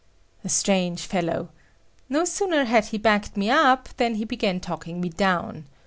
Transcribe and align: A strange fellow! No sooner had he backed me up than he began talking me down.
A 0.43 0.49
strange 0.49 1.05
fellow! 1.05 1.49
No 2.09 2.25
sooner 2.25 2.63
had 2.65 2.85
he 2.85 2.97
backed 2.97 3.37
me 3.37 3.51
up 3.51 3.87
than 3.97 4.15
he 4.15 4.25
began 4.25 4.59
talking 4.59 4.99
me 4.99 5.09
down. 5.09 5.67